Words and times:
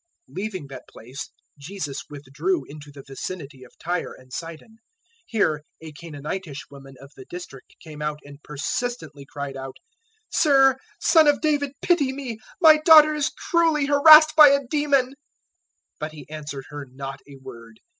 015:021 0.31 0.35
Leaving 0.35 0.65
that 0.67 0.87
place, 0.89 1.29
Jesus 1.59 2.01
withdrew 2.09 2.65
into 2.65 2.91
the 2.91 3.03
vicinity 3.03 3.63
of 3.63 3.77
Tyre 3.77 4.15
and 4.17 4.33
Sidon. 4.33 4.77
015:022 4.77 4.77
Here 5.27 5.61
a 5.79 5.91
Canaanitish 5.91 6.65
woman 6.71 6.95
of 6.99 7.11
the 7.15 7.25
district 7.25 7.75
came 7.79 8.01
out 8.01 8.17
and 8.25 8.41
persistently 8.41 9.27
cried 9.31 9.55
out, 9.55 9.77
"Sir, 10.31 10.77
Son 10.99 11.27
of 11.27 11.39
David, 11.39 11.73
pity 11.83 12.11
me; 12.13 12.39
my 12.59 12.79
daughter 12.83 13.13
is 13.13 13.29
cruelly 13.29 13.85
harassed 13.85 14.35
by 14.35 14.47
a 14.47 14.65
demon." 14.71 15.09
015:023 15.09 15.13
But 15.99 16.11
He 16.13 16.27
answered 16.31 16.65
her 16.69 16.87
not 16.89 17.19
a 17.27 17.35
word. 17.35 17.79